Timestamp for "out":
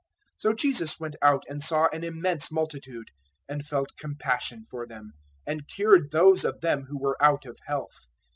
1.21-1.43, 7.23-7.45